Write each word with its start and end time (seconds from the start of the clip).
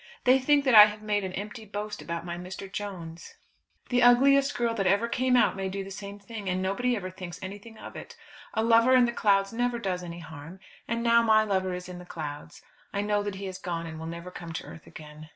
They 0.23 0.39
think 0.39 0.65
that 0.65 0.73
I 0.73 0.85
have 0.85 1.03
made 1.03 1.23
an 1.23 1.33
empty 1.33 1.63
boast 1.63 2.01
about 2.01 2.25
my 2.25 2.35
Mr. 2.35 2.65
Jones. 2.71 3.35
The 3.89 4.01
ugliest 4.01 4.57
girl 4.57 4.73
that 4.73 4.87
ever 4.87 5.07
came 5.07 5.35
out 5.37 5.55
may 5.55 5.69
do 5.69 5.83
the 5.83 5.91
same 5.91 6.17
thing, 6.17 6.49
and 6.49 6.59
nobody 6.59 6.95
ever 6.95 7.11
thinks 7.11 7.37
anything 7.43 7.77
of 7.77 7.95
it. 7.95 8.17
A 8.55 8.63
lover 8.63 8.95
in 8.95 9.05
the 9.05 9.11
clouds 9.11 9.53
never 9.53 9.77
does 9.77 10.01
any 10.01 10.17
harm, 10.21 10.59
and 10.87 11.03
now 11.03 11.21
my 11.21 11.43
lover 11.43 11.75
is 11.75 11.87
in 11.87 11.99
the 11.99 12.03
clouds. 12.05 12.63
I 12.91 13.01
know 13.01 13.21
that 13.21 13.35
he 13.35 13.45
has 13.45 13.59
gone, 13.59 13.85
and 13.85 13.99
will 13.99 14.07
never 14.07 14.31
come 14.31 14.53
to 14.53 14.65
earth 14.65 14.87
again. 14.87 15.29